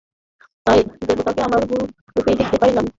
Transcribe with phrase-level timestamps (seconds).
[0.65, 2.85] তাই দেবতাকে আমার গুরুর রূপেই দেখিতে পাইলাম।